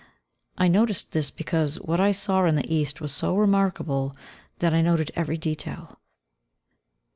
[0.57, 4.15] I noticed this because what I saw in the east was so remarkable
[4.57, 5.99] that I noted every detail.